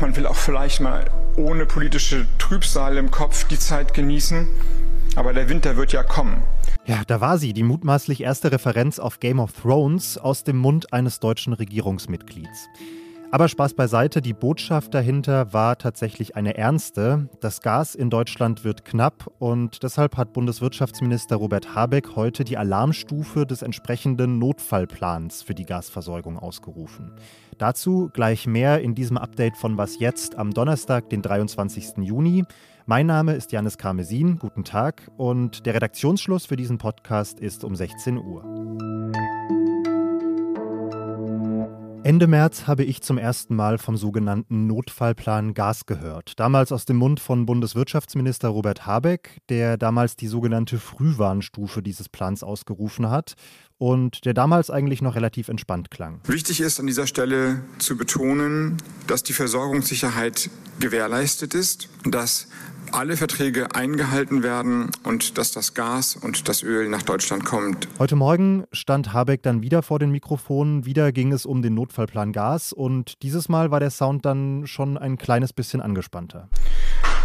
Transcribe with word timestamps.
Man 0.00 0.16
will 0.16 0.26
auch 0.26 0.36
vielleicht 0.36 0.80
mal 0.80 1.04
ohne 1.36 1.66
politische 1.66 2.26
Trübsal 2.38 2.96
im 2.96 3.10
Kopf 3.10 3.46
die 3.48 3.58
Zeit 3.58 3.92
genießen. 3.92 4.48
Aber 5.14 5.34
der 5.34 5.50
Winter 5.50 5.76
wird 5.76 5.92
ja 5.92 6.02
kommen. 6.02 6.42
Ja, 6.86 7.02
da 7.06 7.20
war 7.20 7.36
sie, 7.36 7.52
die 7.52 7.62
mutmaßlich 7.62 8.22
erste 8.22 8.50
Referenz 8.50 8.98
auf 8.98 9.20
Game 9.20 9.40
of 9.40 9.52
Thrones 9.52 10.16
aus 10.16 10.42
dem 10.42 10.56
Mund 10.56 10.92
eines 10.94 11.20
deutschen 11.20 11.52
Regierungsmitglieds. 11.52 12.68
Aber 13.34 13.48
Spaß 13.48 13.72
beiseite, 13.72 14.20
die 14.20 14.34
Botschaft 14.34 14.92
dahinter 14.92 15.54
war 15.54 15.78
tatsächlich 15.78 16.36
eine 16.36 16.58
ernste. 16.58 17.30
Das 17.40 17.62
Gas 17.62 17.94
in 17.94 18.10
Deutschland 18.10 18.62
wird 18.62 18.84
knapp 18.84 19.32
und 19.38 19.82
deshalb 19.82 20.18
hat 20.18 20.34
Bundeswirtschaftsminister 20.34 21.36
Robert 21.36 21.74
Habeck 21.74 22.14
heute 22.14 22.44
die 22.44 22.58
Alarmstufe 22.58 23.46
des 23.46 23.62
entsprechenden 23.62 24.38
Notfallplans 24.38 25.40
für 25.40 25.54
die 25.54 25.64
Gasversorgung 25.64 26.38
ausgerufen. 26.38 27.10
Dazu 27.56 28.10
gleich 28.12 28.46
mehr 28.46 28.82
in 28.82 28.94
diesem 28.94 29.16
Update 29.16 29.56
von 29.56 29.78
Was 29.78 29.98
jetzt 29.98 30.36
am 30.36 30.50
Donnerstag, 30.50 31.08
den 31.08 31.22
23. 31.22 32.02
Juni. 32.02 32.44
Mein 32.84 33.06
Name 33.06 33.32
ist 33.32 33.50
Janis 33.50 33.78
Karmesin, 33.78 34.38
guten 34.40 34.64
Tag 34.64 35.10
und 35.16 35.64
der 35.64 35.72
Redaktionsschluss 35.72 36.44
für 36.44 36.56
diesen 36.56 36.76
Podcast 36.76 37.40
ist 37.40 37.64
um 37.64 37.74
16 37.74 38.18
Uhr. 38.18 38.44
Ende 42.04 42.26
März 42.26 42.66
habe 42.66 42.82
ich 42.82 43.00
zum 43.00 43.16
ersten 43.16 43.54
Mal 43.54 43.78
vom 43.78 43.96
sogenannten 43.96 44.66
Notfallplan 44.66 45.54
Gas 45.54 45.86
gehört. 45.86 46.32
Damals 46.36 46.72
aus 46.72 46.84
dem 46.84 46.96
Mund 46.96 47.20
von 47.20 47.46
Bundeswirtschaftsminister 47.46 48.48
Robert 48.48 48.86
Habeck, 48.86 49.38
der 49.48 49.76
damals 49.76 50.16
die 50.16 50.26
sogenannte 50.26 50.80
Frühwarnstufe 50.80 51.80
dieses 51.80 52.08
Plans 52.08 52.42
ausgerufen 52.42 53.08
hat 53.08 53.34
und 53.78 54.24
der 54.24 54.34
damals 54.34 54.68
eigentlich 54.68 55.00
noch 55.00 55.14
relativ 55.14 55.48
entspannt 55.48 55.92
klang. 55.92 56.18
Wichtig 56.24 56.60
ist 56.60 56.80
an 56.80 56.88
dieser 56.88 57.06
Stelle 57.06 57.62
zu 57.78 57.96
betonen, 57.96 58.78
dass 59.06 59.22
die 59.22 59.32
Versorgungssicherheit 59.32 60.50
gewährleistet 60.80 61.54
ist, 61.54 61.88
dass 62.04 62.48
alle 62.92 63.16
Verträge 63.16 63.74
eingehalten 63.74 64.42
werden 64.42 64.90
und 65.02 65.38
dass 65.38 65.52
das 65.52 65.74
Gas 65.74 66.16
und 66.16 66.48
das 66.48 66.62
Öl 66.62 66.88
nach 66.88 67.02
Deutschland 67.02 67.44
kommt. 67.44 67.88
Heute 67.98 68.16
Morgen 68.16 68.64
stand 68.72 69.12
Habeck 69.12 69.42
dann 69.42 69.62
wieder 69.62 69.82
vor 69.82 69.98
den 69.98 70.10
Mikrofonen. 70.10 70.84
Wieder 70.84 71.12
ging 71.12 71.32
es 71.32 71.46
um 71.46 71.62
den 71.62 71.74
Notfallplan 71.74 72.32
Gas 72.32 72.72
und 72.72 73.22
dieses 73.22 73.48
Mal 73.48 73.70
war 73.70 73.80
der 73.80 73.90
Sound 73.90 74.24
dann 74.24 74.66
schon 74.66 74.98
ein 74.98 75.18
kleines 75.18 75.52
bisschen 75.52 75.80
angespannter. 75.80 76.48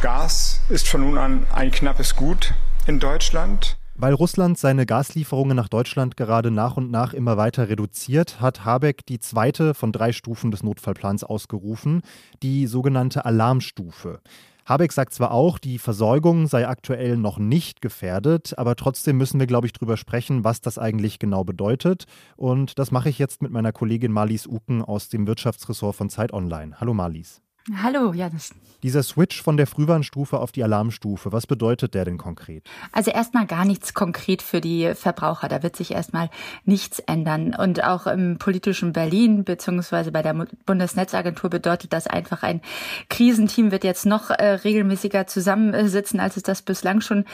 Gas 0.01 0.61
ist 0.69 0.87
von 0.87 1.01
nun 1.01 1.17
an 1.17 1.45
ein 1.53 1.71
knappes 1.71 2.15
Gut 2.15 2.53
in 2.85 2.99
Deutschland. 2.99 3.77
Weil 3.99 4.13
Russland 4.13 4.59
seine 4.59 4.85
Gaslieferungen 4.85 5.57
nach 5.57 5.69
Deutschland 5.69 6.17
gerade 6.17 6.51
nach 6.51 6.77
und 6.77 6.91
nach 6.91 7.15
immer 7.15 7.35
weiter 7.35 7.67
reduziert, 7.67 8.39
hat 8.39 8.63
Habeck 8.63 9.07
die 9.07 9.19
zweite 9.19 9.73
von 9.73 9.91
drei 9.91 10.11
Stufen 10.11 10.51
des 10.51 10.61
Notfallplans 10.61 11.23
ausgerufen, 11.23 12.03
die 12.43 12.67
sogenannte 12.67 13.25
Alarmstufe. 13.25 14.21
Habeck 14.67 14.91
sagt 14.91 15.13
zwar 15.13 15.31
auch, 15.31 15.59
die 15.59 15.79
Versorgung 15.79 16.47
sei 16.47 16.67
aktuell 16.67 17.15
noch 17.15 17.37
nicht 17.37 17.81
gefährdet, 17.81 18.53
aber 18.57 18.75
trotzdem 18.75 19.17
müssen 19.17 19.39
wir, 19.39 19.47
glaube 19.47 19.65
ich, 19.65 19.71
drüber 19.71 19.95
sprechen, 19.95 20.43
was 20.43 20.59
das 20.59 20.77
eigentlich 20.77 21.19
genau 21.19 21.45
bedeutet. 21.45 22.03
Und 22.35 22.77
das 22.77 22.91
mache 22.91 23.07
ich 23.07 23.17
jetzt 23.17 23.41
mit 23.41 23.53
meiner 23.53 23.71
Kollegin 23.71 24.11
Marlies 24.11 24.45
Uken 24.45 24.81
aus 24.81 25.07
dem 25.07 25.25
Wirtschaftsressort 25.25 25.95
von 25.95 26.09
Zeit 26.09 26.33
Online. 26.33 26.81
Hallo 26.81 26.93
Marlies. 26.93 27.41
Hallo, 27.75 28.13
Janis. 28.13 28.53
Dieser 28.83 29.01
Switch 29.01 29.41
von 29.41 29.57
der 29.57 29.65
Frühwarnstufe 29.65 30.39
auf 30.39 30.51
die 30.51 30.63
Alarmstufe, 30.63 31.31
was 31.31 31.47
bedeutet 31.47 31.95
der 31.95 32.05
denn 32.05 32.17
konkret? 32.17 32.63
Also 32.91 33.09
erstmal 33.09 33.47
gar 33.47 33.65
nichts 33.65 33.95
konkret 33.95 34.43
für 34.43 34.61
die 34.61 34.93
Verbraucher. 34.93 35.47
Da 35.47 35.63
wird 35.63 35.75
sich 35.75 35.91
erstmal 35.91 36.29
nichts 36.63 36.99
ändern. 36.99 37.55
Und 37.55 37.83
auch 37.83 38.05
im 38.05 38.37
politischen 38.37 38.93
Berlin 38.93 39.43
beziehungsweise 39.43 40.11
bei 40.11 40.21
der 40.21 40.35
Bundesnetzagentur 40.65 41.49
bedeutet 41.49 41.91
das 41.91 42.05
einfach, 42.05 42.43
ein 42.43 42.61
Krisenteam 43.09 43.71
wird 43.71 43.83
jetzt 43.83 44.05
noch 44.05 44.29
äh, 44.29 44.45
regelmäßiger 44.45 45.25
zusammensitzen, 45.25 46.19
als 46.19 46.37
es 46.37 46.43
das 46.43 46.61
bislang 46.61 47.01
schon 47.01 47.25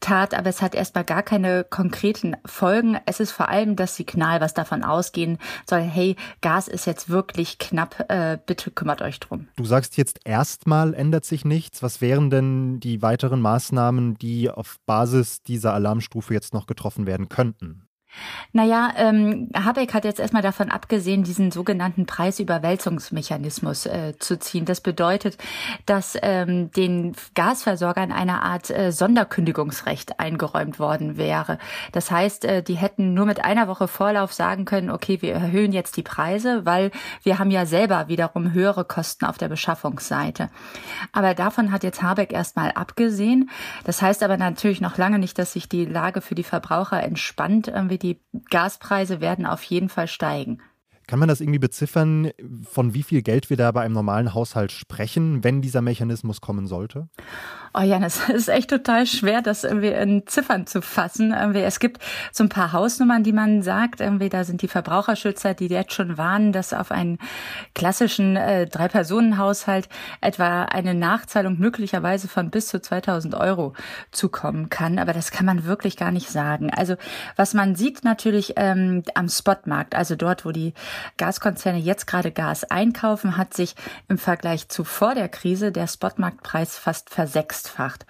tat. 0.00 0.34
Aber 0.34 0.50
es 0.50 0.60
hat 0.60 0.74
erstmal 0.74 1.04
gar 1.04 1.22
keine 1.22 1.64
konkreten 1.64 2.36
Folgen. 2.44 2.98
Es 3.06 3.20
ist 3.20 3.32
vor 3.32 3.48
allem 3.48 3.74
das 3.74 3.96
Signal, 3.96 4.42
was 4.42 4.52
davon 4.52 4.84
ausgehen 4.84 5.38
soll, 5.68 5.80
hey, 5.80 6.16
Gas 6.42 6.68
ist 6.68 6.86
jetzt 6.86 7.08
wirklich 7.08 7.58
knapp, 7.58 8.04
äh, 8.08 8.36
bitte 8.44 8.70
kümmert 8.70 9.00
euch 9.00 9.18
drum. 9.18 9.48
Du 9.56 9.64
sagst 9.64 9.79
jetzt 9.96 10.20
erstmal 10.24 10.94
ändert 10.94 11.24
sich 11.24 11.44
nichts. 11.44 11.82
Was 11.82 12.00
wären 12.00 12.30
denn 12.30 12.80
die 12.80 13.02
weiteren 13.02 13.40
Maßnahmen, 13.40 14.14
die 14.16 14.50
auf 14.50 14.76
Basis 14.86 15.42
dieser 15.42 15.74
Alarmstufe 15.74 16.34
jetzt 16.34 16.54
noch 16.54 16.66
getroffen 16.66 17.06
werden 17.06 17.28
könnten? 17.28 17.89
Naja, 18.52 18.92
ähm, 18.96 19.48
Habeck 19.54 19.94
hat 19.94 20.04
jetzt 20.04 20.18
erstmal 20.18 20.42
davon 20.42 20.70
abgesehen, 20.70 21.22
diesen 21.22 21.52
sogenannten 21.52 22.06
Preisüberwälzungsmechanismus 22.06 23.86
äh, 23.86 24.14
zu 24.18 24.38
ziehen. 24.38 24.64
Das 24.64 24.80
bedeutet, 24.80 25.38
dass 25.86 26.18
ähm, 26.20 26.70
den 26.72 27.14
Gasversorgern 27.34 28.10
eine 28.10 28.42
Art 28.42 28.70
äh, 28.70 28.90
Sonderkündigungsrecht 28.90 30.18
eingeräumt 30.18 30.80
worden 30.80 31.16
wäre. 31.16 31.58
Das 31.92 32.10
heißt, 32.10 32.44
äh, 32.44 32.62
die 32.62 32.74
hätten 32.74 33.14
nur 33.14 33.26
mit 33.26 33.44
einer 33.44 33.68
Woche 33.68 33.86
Vorlauf 33.86 34.32
sagen 34.32 34.64
können, 34.64 34.90
okay, 34.90 35.22
wir 35.22 35.32
erhöhen 35.32 35.72
jetzt 35.72 35.96
die 35.96 36.02
Preise, 36.02 36.66
weil 36.66 36.90
wir 37.22 37.38
haben 37.38 37.52
ja 37.52 37.66
selber 37.66 38.08
wiederum 38.08 38.52
höhere 38.52 38.84
Kosten 38.84 39.26
auf 39.26 39.38
der 39.38 39.48
Beschaffungsseite. 39.48 40.50
Aber 41.12 41.34
davon 41.34 41.70
hat 41.70 41.84
jetzt 41.84 42.02
Habeck 42.02 42.32
erstmal 42.32 42.72
abgesehen. 42.72 43.50
Das 43.84 44.02
heißt 44.02 44.24
aber 44.24 44.36
natürlich 44.36 44.80
noch 44.80 44.98
lange 44.98 45.20
nicht, 45.20 45.38
dass 45.38 45.52
sich 45.52 45.68
die 45.68 45.84
Lage 45.84 46.20
für 46.20 46.34
die 46.34 46.42
Verbraucher 46.42 47.02
entspannt. 47.02 47.68
Irgendwie 47.68 47.99
die 48.02 48.20
Gaspreise 48.50 49.20
werden 49.20 49.46
auf 49.46 49.62
jeden 49.62 49.88
Fall 49.88 50.08
steigen. 50.08 50.58
Kann 51.10 51.18
man 51.18 51.28
das 51.28 51.40
irgendwie 51.40 51.58
beziffern, 51.58 52.30
von 52.62 52.94
wie 52.94 53.02
viel 53.02 53.22
Geld 53.22 53.50
wir 53.50 53.56
da 53.56 53.72
bei 53.72 53.80
einem 53.80 53.94
normalen 53.94 54.32
Haushalt 54.32 54.70
sprechen, 54.70 55.42
wenn 55.42 55.60
dieser 55.60 55.82
Mechanismus 55.82 56.40
kommen 56.40 56.68
sollte? 56.68 57.08
Oh 57.72 57.82
ja, 57.82 58.00
das 58.00 58.28
ist 58.28 58.48
echt 58.48 58.70
total 58.70 59.06
schwer, 59.06 59.42
das 59.42 59.62
irgendwie 59.62 59.88
in 59.88 60.26
Ziffern 60.26 60.66
zu 60.66 60.82
fassen. 60.82 61.32
Es 61.32 61.78
gibt 61.78 62.02
so 62.32 62.42
ein 62.42 62.48
paar 62.48 62.72
Hausnummern, 62.72 63.22
die 63.22 63.32
man 63.32 63.62
sagt. 63.62 64.00
Irgendwie 64.00 64.28
da 64.28 64.42
sind 64.42 64.62
die 64.62 64.68
Verbraucherschützer, 64.68 65.54
die 65.54 65.66
jetzt 65.66 65.92
schon 65.92 66.18
warnen, 66.18 66.52
dass 66.52 66.72
auf 66.72 66.90
einen 66.90 67.18
klassischen 67.74 68.36
äh, 68.36 68.66
Drei-Personen-Haushalt 68.66 69.88
etwa 70.20 70.64
eine 70.64 70.94
Nachzahlung 70.94 71.58
möglicherweise 71.60 72.26
von 72.26 72.50
bis 72.50 72.66
zu 72.66 72.80
2000 72.80 73.36
Euro 73.36 73.74
zukommen 74.10 74.68
kann. 74.68 74.98
Aber 74.98 75.12
das 75.12 75.30
kann 75.30 75.46
man 75.46 75.64
wirklich 75.64 75.96
gar 75.96 76.10
nicht 76.10 76.28
sagen. 76.28 76.70
Also 76.74 76.96
was 77.36 77.54
man 77.54 77.76
sieht 77.76 78.02
natürlich 78.02 78.54
ähm, 78.56 79.04
am 79.14 79.28
Spotmarkt, 79.28 79.94
also 79.94 80.16
dort, 80.16 80.44
wo 80.44 80.50
die 80.50 80.74
Gaskonzerne 81.18 81.78
jetzt 81.78 82.08
gerade 82.08 82.32
Gas 82.32 82.64
einkaufen, 82.64 83.36
hat 83.36 83.54
sich 83.54 83.76
im 84.08 84.18
Vergleich 84.18 84.68
zu 84.68 84.82
vor 84.82 85.14
der 85.14 85.28
Krise 85.28 85.70
der 85.70 85.86
Spotmarktpreis 85.86 86.76
fast 86.76 87.10
versechst 87.10 87.59
versechsfacht. 87.60 88.06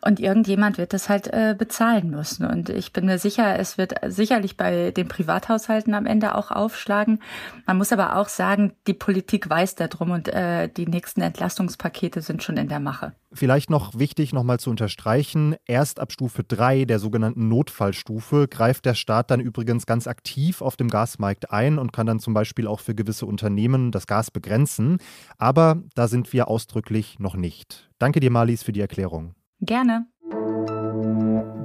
Und 0.00 0.20
irgendjemand 0.20 0.78
wird 0.78 0.92
das 0.92 1.08
halt 1.08 1.28
äh, 1.28 1.54
bezahlen 1.56 2.10
müssen. 2.10 2.46
Und 2.46 2.68
ich 2.68 2.92
bin 2.92 3.06
mir 3.06 3.18
sicher, 3.18 3.58
es 3.58 3.78
wird 3.78 3.94
sicherlich 4.06 4.56
bei 4.56 4.90
den 4.90 5.08
Privathaushalten 5.08 5.94
am 5.94 6.06
Ende 6.06 6.34
auch 6.34 6.50
aufschlagen. 6.50 7.20
Man 7.66 7.78
muss 7.78 7.92
aber 7.92 8.16
auch 8.16 8.28
sagen, 8.28 8.72
die 8.86 8.94
Politik 8.94 9.48
weiß 9.48 9.74
darum 9.74 10.10
und 10.10 10.28
äh, 10.28 10.68
die 10.68 10.86
nächsten 10.86 11.20
Entlastungspakete 11.20 12.20
sind 12.20 12.42
schon 12.42 12.56
in 12.56 12.68
der 12.68 12.80
Mache. 12.80 13.12
Vielleicht 13.34 13.70
noch 13.70 13.98
wichtig, 13.98 14.32
nochmal 14.32 14.60
zu 14.60 14.68
unterstreichen, 14.68 15.56
erst 15.66 16.00
ab 16.00 16.12
Stufe 16.12 16.44
3 16.44 16.84
der 16.84 16.98
sogenannten 16.98 17.48
Notfallstufe 17.48 18.46
greift 18.46 18.84
der 18.84 18.94
Staat 18.94 19.30
dann 19.30 19.40
übrigens 19.40 19.86
ganz 19.86 20.06
aktiv 20.06 20.60
auf 20.60 20.76
dem 20.76 20.88
Gasmarkt 20.88 21.50
ein 21.50 21.78
und 21.78 21.92
kann 21.92 22.06
dann 22.06 22.20
zum 22.20 22.34
Beispiel 22.34 22.66
auch 22.66 22.80
für 22.80 22.94
gewisse 22.94 23.24
Unternehmen 23.24 23.90
das 23.90 24.06
Gas 24.06 24.30
begrenzen. 24.30 24.98
Aber 25.38 25.82
da 25.94 26.08
sind 26.08 26.32
wir 26.32 26.48
ausdrücklich 26.48 27.18
noch 27.18 27.34
nicht. 27.34 27.90
Danke 27.98 28.20
dir, 28.20 28.30
Marlies, 28.30 28.62
für 28.62 28.72
die 28.72 28.80
Erklärung. 28.80 29.34
Gerne. 29.60 30.06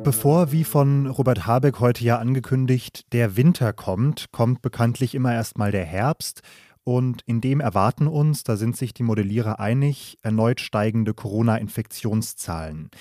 Bevor, 0.04 0.54
wie 0.54 0.64
von 0.64 1.08
Robert 1.08 1.46
Habeck 1.46 1.82
heute 1.82 2.02
ja 2.06 2.18
angekündigt, 2.18 3.12
der 3.12 3.36
Winter 3.36 3.74
kommt, 3.74 4.32
kommt 4.32 4.62
bekanntlich 4.62 5.14
immer 5.14 5.34
erstmal 5.34 5.72
der 5.72 5.84
Herbst. 5.84 6.44
Und 6.88 7.22
in 7.26 7.42
dem 7.42 7.60
erwarten 7.60 8.08
uns, 8.08 8.46
da 8.46 8.56
sind 8.56 8.78
sich 8.78 8.94
die 8.94 9.04
Modellierer 9.04 9.60
einig, 9.60 10.20
erneut 10.22 10.62
steigende 10.62 11.14
Corona-Infektionszahlen. 11.14 12.92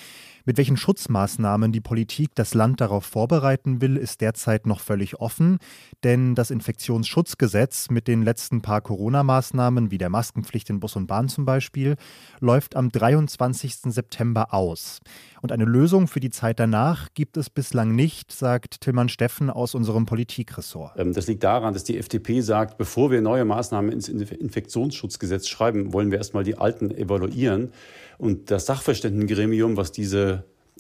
Mit 0.49 0.59
welchen 0.59 0.77
Schutzmaßnahmen 0.77 1.73
die 1.73 1.81
Politik 1.81 2.31
das 2.37 2.55
Land 2.55 2.81
darauf 2.81 3.05
vorbereiten 3.05 3.81
will, 3.81 3.97
ist 3.97 4.21
derzeit 4.21 4.65
noch 4.65 4.79
völlig 4.79 5.19
offen, 5.19 5.59
denn 6.05 6.37
das 6.37 6.53
Infektionsschutzgesetz 6.53 7.91
mit 7.91 8.07
den 8.07 8.23
letzten 8.23 8.63
paar 8.63 8.81
Corona-Maßnahmen, 8.81 9.91
wie 9.91 9.99
der 9.99 10.09
Maskenpflicht 10.09 10.71
in 10.71 10.79
Bus 10.79 10.95
und 10.95 11.09
Bahn 11.09 11.29
zum 11.29 11.47
Beispiel, 11.47 11.97
läuft 12.39 12.77
am 12.77 12.91
23. 12.91 13.93
September 13.93 14.55
aus. 14.55 15.01
Und 15.43 15.51
eine 15.51 15.65
Lösung 15.65 16.07
für 16.07 16.21
die 16.21 16.31
Zeit 16.31 16.61
danach 16.61 17.09
gibt 17.15 17.37
es 17.37 17.51
bislang 17.51 17.97
nicht, 17.97 18.31
sagt 18.31 18.81
Tillmann 18.81 19.09
Steffen 19.09 19.51
aus 19.51 19.75
unserem 19.75 20.07
Politikressort. 20.07 20.97
Ähm, 20.97 21.13
das 21.13 21.27
liegt 21.27 21.43
daran, 21.43 21.75
dass 21.75 21.83
die 21.83 21.99
FDP 21.99 22.41
sagt, 22.41 22.79
bevor 22.79 23.11
wir 23.11 23.21
neue 23.21 23.45
Maßnahmen 23.45 23.91
ins 23.91 24.09
Infektionsschutzgesetz 24.09 25.49
schreiben, 25.49 25.93
wollen 25.93 26.13
wir 26.13 26.19
erstmal 26.19 26.45
die 26.45 26.57
alten 26.57 26.93
evaluieren. 26.93 27.73
Und 28.19 28.51
das 28.51 28.67
Sachverständigengremium, 28.67 29.77
was 29.77 29.93
diese 29.93 30.36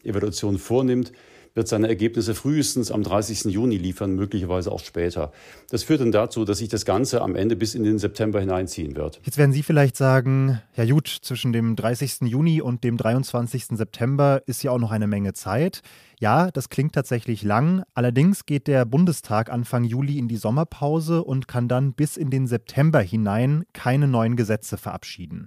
Evaluation 0.06 0.58
vornimmt, 0.58 1.12
wird 1.56 1.68
seine 1.68 1.88
Ergebnisse 1.88 2.34
frühestens 2.34 2.92
am 2.92 3.02
30. 3.02 3.46
Juni 3.46 3.78
liefern, 3.78 4.14
möglicherweise 4.14 4.70
auch 4.70 4.80
später. 4.80 5.32
Das 5.70 5.82
führt 5.82 6.02
dann 6.02 6.12
dazu, 6.12 6.44
dass 6.44 6.58
sich 6.58 6.68
das 6.68 6.84
Ganze 6.84 7.22
am 7.22 7.34
Ende 7.34 7.56
bis 7.56 7.74
in 7.74 7.82
den 7.82 7.98
September 7.98 8.38
hineinziehen 8.40 8.94
wird. 8.94 9.20
Jetzt 9.24 9.38
werden 9.38 9.52
Sie 9.52 9.62
vielleicht 9.62 9.96
sagen, 9.96 10.60
ja 10.76 10.84
gut, 10.84 11.08
zwischen 11.08 11.54
dem 11.54 11.74
30. 11.74 12.22
Juni 12.26 12.60
und 12.60 12.84
dem 12.84 12.98
23. 12.98 13.68
September 13.70 14.42
ist 14.44 14.62
ja 14.62 14.70
auch 14.70 14.78
noch 14.78 14.90
eine 14.90 15.06
Menge 15.06 15.32
Zeit. 15.32 15.80
Ja, 16.18 16.50
das 16.50 16.70
klingt 16.70 16.94
tatsächlich 16.94 17.42
lang. 17.42 17.82
Allerdings 17.92 18.46
geht 18.46 18.68
der 18.68 18.86
Bundestag 18.86 19.50
Anfang 19.50 19.84
Juli 19.84 20.18
in 20.18 20.28
die 20.28 20.38
Sommerpause 20.38 21.22
und 21.22 21.46
kann 21.46 21.68
dann 21.68 21.92
bis 21.92 22.16
in 22.16 22.30
den 22.30 22.46
September 22.46 23.00
hinein 23.00 23.66
keine 23.74 24.08
neuen 24.08 24.34
Gesetze 24.34 24.78
verabschieden. 24.78 25.46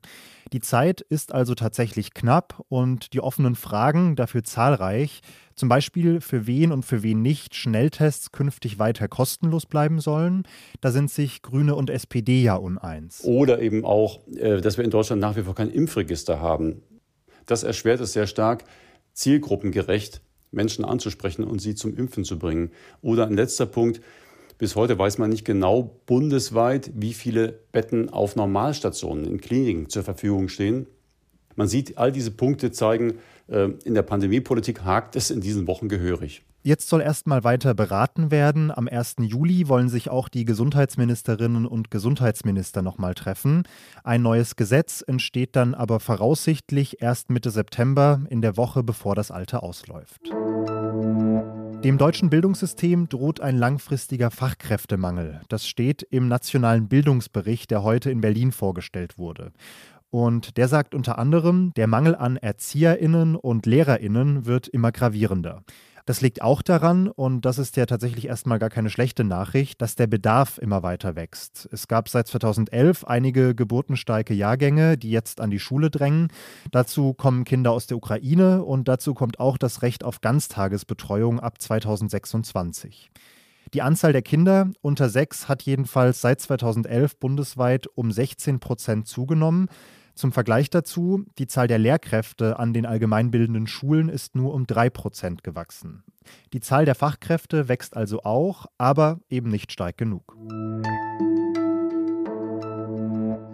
Die 0.54 0.60
Zeit 0.60 1.02
ist 1.02 1.34
also 1.34 1.56
tatsächlich 1.56 2.14
knapp 2.14 2.64
und 2.70 3.14
die 3.14 3.22
offenen 3.22 3.56
Fragen 3.56 4.16
dafür 4.16 4.44
zahlreich. 4.44 5.22
Zum 5.56 5.70
Beispiel, 5.70 6.22
für 6.22 6.46
wen 6.46 6.72
und 6.72 6.86
für 6.86 7.02
wen 7.02 7.24
nicht 7.24 7.56
Schnelltests 7.56 8.32
künftig 8.32 8.78
weiter 8.78 9.08
kostenlos 9.08 9.66
bleiben 9.66 10.00
sollen. 10.00 10.44
Da 10.82 10.92
sind 10.92 11.10
sich 11.10 11.42
Grüne 11.42 11.74
und 11.74 11.90
SPD 11.90 12.44
ja 12.44 12.56
uneins. 12.56 13.24
Oder 13.24 13.60
eben 13.60 13.86
auch, 13.86 14.20
äh, 14.36 14.62
dass 14.62 14.78
wir 14.78 14.86
in 14.86 14.92
Deutschland 14.92 15.20
nach 15.20 15.36
wie 15.36 15.42
vor 15.42 15.56
kein 15.56 15.72
Impfregister 15.72 16.40
haben. 16.40 16.84
Das 17.48 17.64
erschwert 17.64 18.00
es 18.02 18.14
sehr 18.14 18.28
stark, 18.28 18.66
zielgruppengerecht 19.14 20.22
Menschen 20.52 20.86
anzusprechen 20.86 21.44
und 21.44 21.60
sie 21.60 21.76
zum 21.76 21.96
Impfen 21.96 22.24
zu 22.24 22.40
bringen. 22.40 22.72
Oder 23.02 23.28
ein 23.28 23.36
letzter 23.36 23.66
Punkt, 23.66 24.02
bis 24.58 24.76
heute 24.76 25.00
weiß 25.00 25.18
man 25.18 25.30
nicht 25.30 25.46
genau 25.46 26.02
bundesweit, 26.06 26.92
wie 26.94 27.14
viele 27.14 27.60
Betten 27.72 28.10
auf 28.10 28.36
Normalstationen 28.36 29.26
in 29.26 29.40
Kliniken 29.40 29.90
zur 29.90 30.04
Verfügung 30.04 30.50
stehen. 30.50 30.86
Man 31.56 31.68
sieht, 31.68 31.98
all 31.98 32.12
diese 32.12 32.32
Punkte 32.32 32.72
zeigen, 32.72 33.20
äh, 33.48 33.70
in 33.84 33.94
der 33.94 34.04
Pandemiepolitik 34.04 34.84
hakt 34.84 35.16
es 35.16 35.32
in 35.32 35.42
diesen 35.42 35.68
Wochen 35.68 35.88
gehörig. 35.88 36.44
Jetzt 36.62 36.90
soll 36.90 37.02
erstmal 37.02 37.46
weiter 37.46 37.74
beraten 37.74 38.32
werden. 38.32 38.70
Am 38.70 38.90
1. 38.90 39.16
Juli 39.20 39.70
wollen 39.70 39.88
sich 39.88 40.10
auch 40.10 40.28
die 40.28 40.44
Gesundheitsministerinnen 40.44 41.66
und 41.66 41.90
Gesundheitsminister 41.90 42.82
nochmal 42.82 43.14
treffen. 43.14 43.64
Ein 44.04 44.24
neues 44.24 44.58
Gesetz 44.58 45.02
entsteht 45.02 45.56
dann 45.56 45.74
aber 45.74 46.02
voraussichtlich 46.02 47.02
erst 47.02 47.30
Mitte 47.30 47.50
September, 47.50 48.22
in 48.30 48.42
der 48.42 48.58
Woche 48.58 48.84
bevor 48.84 49.16
das 49.16 49.32
alte 49.32 49.64
ausläuft. 49.64 50.20
Dem 51.84 51.98
deutschen 51.98 52.30
Bildungssystem 52.30 53.08
droht 53.08 53.40
ein 53.40 53.58
langfristiger 53.58 54.30
Fachkräftemangel. 54.30 55.40
Das 55.48 55.66
steht 55.66 56.04
im 56.04 56.28
nationalen 56.28 56.90
Bildungsbericht, 56.90 57.72
der 57.72 57.84
heute 57.84 58.12
in 58.12 58.20
Berlin 58.20 58.52
vorgestellt 58.52 59.18
wurde. 59.18 59.54
Und 60.10 60.58
der 60.58 60.68
sagt 60.68 60.94
unter 60.94 61.20
anderem, 61.20 61.72
der 61.76 61.88
Mangel 61.88 62.16
an 62.16 62.36
Erzieherinnen 62.36 63.36
und 63.36 63.66
Lehrerinnen 63.66 64.46
wird 64.46 64.68
immer 64.68 64.92
gravierender. 64.92 65.64
Das 66.10 66.22
liegt 66.22 66.42
auch 66.42 66.64
daran, 66.64 67.08
und 67.08 67.46
das 67.46 67.60
ist 67.60 67.78
ja 67.78 67.86
tatsächlich 67.86 68.26
erstmal 68.26 68.58
gar 68.58 68.72
keine 68.72 68.90
schlechte 68.90 69.24
Nachricht, 69.24 69.80
dass 69.80 69.94
der 69.94 70.08
Bedarf 70.08 70.58
immer 70.58 70.82
weiter 70.82 71.16
wächst. 71.16 71.70
Es 71.72 71.88
gab 71.88 72.10
seit 72.10 72.26
2011 72.26 73.04
einige 73.04 73.54
geburtenstarke 73.54 74.34
Jahrgänge, 74.34 74.98
die 74.98 75.12
jetzt 75.12 75.40
an 75.40 75.52
die 75.52 75.60
Schule 75.60 75.92
drängen. 75.92 76.30
Dazu 76.72 77.14
kommen 77.14 77.44
Kinder 77.44 77.72
aus 77.74 77.86
der 77.86 77.98
Ukraine 77.98 78.64
und 78.64 78.88
dazu 78.88 79.14
kommt 79.14 79.40
auch 79.40 79.60
das 79.60 79.84
Recht 79.84 80.04
auf 80.04 80.20
Ganztagesbetreuung 80.20 81.40
ab 81.40 81.62
2026. 81.62 83.12
Die 83.76 83.84
Anzahl 83.84 84.12
der 84.12 84.24
Kinder 84.24 84.72
unter 84.82 85.10
sechs 85.10 85.48
hat 85.48 85.62
jedenfalls 85.62 86.22
seit 86.22 86.42
2011 86.42 87.18
bundesweit 87.20 87.86
um 87.94 88.12
16 88.12 88.60
Prozent 88.60 89.08
zugenommen. 89.08 89.70
Zum 90.20 90.34
Vergleich 90.34 90.70
dazu, 90.70 91.24
die 91.38 91.48
Zahl 91.48 91.70
der 91.70 91.78
Lehrkräfte 91.78 92.60
an 92.60 92.74
den 92.74 92.86
allgemeinbildenden 92.86 93.68
Schulen 93.68 94.10
ist 94.10 94.36
nur 94.36 94.54
um 94.54 94.66
3% 94.66 95.44
gewachsen. 95.44 96.04
Die 96.52 96.60
Zahl 96.60 96.84
der 96.84 96.96
Fachkräfte 96.96 97.70
wächst 97.70 97.96
also 97.96 98.24
auch, 98.24 98.66
aber 98.78 99.22
eben 99.30 99.50
nicht 99.50 99.72
stark 99.72 99.98
genug. 99.98 100.36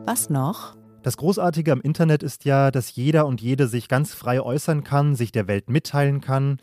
Was 0.07 0.31
noch? 0.31 0.75
Das 1.03 1.17
Großartige 1.17 1.71
am 1.71 1.81
Internet 1.81 2.23
ist 2.23 2.45
ja, 2.45 2.71
dass 2.71 2.95
jeder 2.95 3.27
und 3.27 3.41
jede 3.41 3.67
sich 3.67 3.87
ganz 3.87 4.15
frei 4.15 4.41
äußern 4.41 4.83
kann, 4.83 5.15
sich 5.15 5.31
der 5.31 5.47
Welt 5.47 5.69
mitteilen 5.69 6.19
kann. 6.19 6.57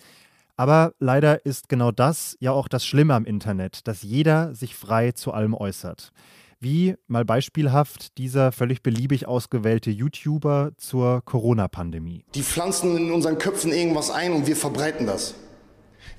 Aber 0.56 0.94
leider 0.98 1.46
ist 1.46 1.68
genau 1.68 1.92
das 1.92 2.36
ja 2.40 2.50
auch 2.50 2.66
das 2.66 2.84
Schlimme 2.84 3.14
am 3.14 3.24
Internet, 3.24 3.86
dass 3.86 4.02
jeder 4.02 4.52
sich 4.52 4.74
frei 4.74 5.12
zu 5.12 5.32
allem 5.32 5.54
äußert 5.54 6.12
wie 6.62 6.94
mal 7.08 7.24
beispielhaft 7.24 8.16
dieser 8.18 8.52
völlig 8.52 8.82
beliebig 8.82 9.26
ausgewählte 9.26 9.90
YouTuber 9.90 10.72
zur 10.76 11.22
Corona-Pandemie. 11.24 12.24
Die 12.34 12.42
pflanzen 12.42 12.96
in 12.96 13.10
unseren 13.10 13.38
Köpfen 13.38 13.72
irgendwas 13.72 14.10
ein 14.10 14.32
und 14.32 14.46
wir 14.46 14.56
verbreiten 14.56 15.06
das. 15.06 15.34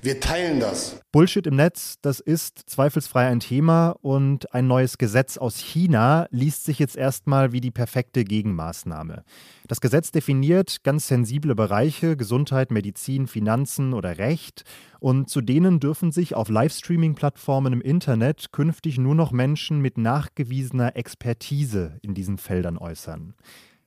Wir 0.02 0.20
teilen 0.20 0.60
das. 0.60 1.00
Bullshit 1.12 1.46
im 1.46 1.56
Netz, 1.56 1.96
das 2.02 2.20
ist 2.20 2.58
zweifelsfrei 2.66 3.26
ein 3.26 3.40
Thema 3.40 3.96
und 4.02 4.52
ein 4.52 4.66
neues 4.66 4.98
Gesetz 4.98 5.38
aus 5.38 5.58
China 5.58 6.26
liest 6.30 6.64
sich 6.64 6.78
jetzt 6.78 6.96
erstmal 6.96 7.52
wie 7.52 7.60
die 7.60 7.70
perfekte 7.70 8.24
Gegenmaßnahme. 8.24 9.24
Das 9.66 9.80
Gesetz 9.80 10.10
definiert 10.10 10.84
ganz 10.84 11.08
sensible 11.08 11.54
Bereiche, 11.54 12.16
Gesundheit, 12.16 12.70
Medizin, 12.70 13.26
Finanzen 13.26 13.94
oder 13.94 14.18
Recht 14.18 14.64
und 15.00 15.30
zu 15.30 15.40
denen 15.40 15.80
dürfen 15.80 16.12
sich 16.12 16.34
auf 16.34 16.48
Livestreaming-Plattformen 16.48 17.72
im 17.72 17.80
Internet 17.80 18.52
künftig 18.52 18.98
nur 18.98 19.14
noch 19.14 19.32
Menschen 19.32 19.80
mit 19.80 19.98
nachgewiesener 19.98 20.96
Expertise 20.96 21.98
in 22.02 22.14
diesen 22.14 22.38
Feldern 22.38 22.76
äußern. 22.76 23.34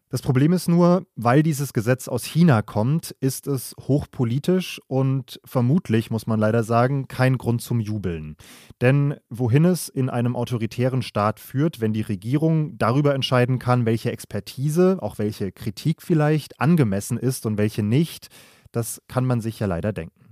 Das 0.10 0.22
Problem 0.22 0.54
ist 0.54 0.70
nur, 0.70 1.06
weil 1.18 1.44
dieses 1.44 1.74
Gesetz 1.74 2.08
aus 2.08 2.24
China 2.24 2.62
kommt, 2.62 3.14
ist 3.20 3.46
es 3.46 3.76
hochpolitisch 3.78 4.80
und 4.88 5.42
vermutlich, 5.44 6.12
muss 6.12 6.28
man 6.28 6.40
leider 6.40 6.64
sagen, 6.64 7.10
kein 7.10 7.38
Grund 7.38 7.62
zum 7.62 7.82
Jubeln. 7.82 8.38
Denn 8.80 9.16
wohin 9.30 9.66
es 9.66 9.90
in 9.90 10.10
einem 10.10 10.38
autoritären 10.38 11.02
Staat 11.02 11.42
führt, 11.42 11.82
wenn 11.82 11.92
die 11.92 12.04
Regierung 12.04 12.78
darüber 12.78 13.16
entscheiden 13.16 13.60
kann, 13.60 13.86
welche 13.86 14.10
Expertise, 14.10 14.98
auch 15.02 15.18
welche 15.18 15.52
Kritik 15.52 16.02
vielleicht 16.02 16.62
angemessen 16.62 17.18
ist 17.18 17.46
und 17.46 17.58
welche 17.58 17.84
nicht, 17.84 18.28
das 18.72 19.02
kann 19.10 19.26
man 19.26 19.42
sich 19.42 19.60
ja 19.60 19.68
leider 19.68 19.92
denken. 19.92 20.27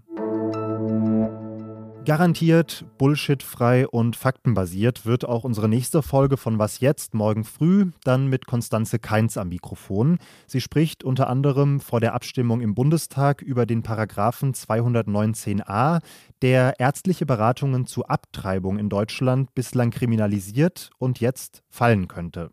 Garantiert 2.06 2.86
bullshitfrei 3.00 3.88
und 3.88 4.16
faktenbasiert 4.16 5.07
wird 5.07 5.25
auch 5.25 5.44
unsere 5.44 5.68
nächste 5.68 6.04
Folge 6.04 6.38
von 6.38 6.60
Was 6.60 6.80
jetzt 6.80 7.16
morgen 7.16 7.44
früh 7.44 7.88
dann 8.04 8.28
mit 8.28 8.46
Konstanze 8.46 9.00
Keins 9.00 9.38
am 9.38 9.50
Mikrofon. 9.50 10.19
Sie 10.46 10.62
spricht 10.62 11.04
unter 11.04 11.28
anderem 11.28 11.80
vor 11.80 12.00
der 12.00 12.13
Abstimmung 12.13 12.62
im 12.62 12.75
Bundestag 12.75 13.42
über 13.42 13.66
den 13.66 13.81
Paragraphen 13.81 14.54
219a, 14.54 16.00
der 16.44 16.80
ärztliche 16.80 17.25
Beratungen 17.25 17.88
zu 17.88 18.06
Abtreibung 18.06 18.78
in 18.78 18.90
Deutschland 18.90 19.56
bislang 19.56 19.90
kriminalisiert 19.90 20.92
und 21.00 21.19
jetzt 21.19 21.64
fallen 21.69 22.07
könnte. 22.07 22.52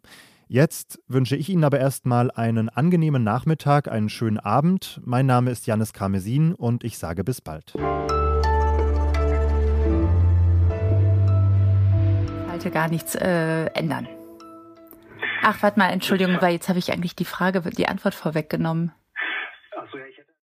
Jetzt 0.48 0.98
wünsche 1.08 1.36
ich 1.36 1.50
Ihnen 1.50 1.64
aber 1.64 1.78
erstmal 1.78 2.30
einen 2.30 2.70
angenehmen 2.70 3.22
Nachmittag, 3.22 3.88
einen 3.88 4.08
schönen 4.08 4.38
Abend. 4.38 4.98
Mein 5.04 5.26
Name 5.26 5.50
ist 5.50 5.66
Janis 5.66 5.92
Karmesin 5.92 6.54
und 6.54 6.84
ich 6.84 6.96
sage 6.96 7.22
bis 7.22 7.42
bald. 7.42 7.74
Wollte 12.62 12.74
gar 12.74 12.88
nichts 12.88 13.16
äh, 13.16 13.64
ändern. 13.74 14.06
Ach, 15.42 15.60
warte 15.62 15.80
mal, 15.80 15.90
Entschuldigung, 15.90 16.40
weil 16.40 16.52
jetzt 16.52 16.68
habe 16.68 16.78
ich 16.78 16.92
eigentlich 16.92 17.16
die 17.16 17.24
Frage, 17.24 17.60
die 17.76 17.88
Antwort 17.88 18.14
vorweggenommen. 18.14 18.92